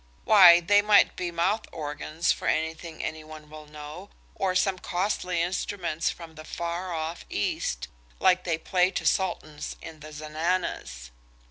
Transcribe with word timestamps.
Why, 0.23 0.61
they 0.61 0.81
might 0.81 1.15
be 1.15 1.29
mouth 1.29 1.67
organs 1.71 2.31
for 2.31 2.47
anything 2.47 3.03
any 3.03 3.23
one 3.23 3.51
will 3.51 3.67
know, 3.67 4.09
or 4.33 4.55
some 4.55 4.79
costly 4.79 5.43
instruments 5.43 6.09
from 6.09 6.33
the 6.33 6.43
far 6.43 6.91
off 6.91 7.23
East, 7.29 7.87
like 8.19 8.43
they 8.43 8.57
play 8.57 8.89
to 8.89 9.05
sultans 9.05 9.75
in 9.79 9.99
zenanas. 10.01 11.11